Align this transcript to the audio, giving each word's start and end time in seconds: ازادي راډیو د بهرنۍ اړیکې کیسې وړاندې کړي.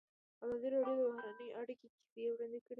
ازادي 0.43 0.67
راډیو 0.73 1.05
د 1.07 1.13
بهرنۍ 1.15 1.49
اړیکې 1.61 1.87
کیسې 1.97 2.23
وړاندې 2.31 2.59
کړي. 2.61 2.69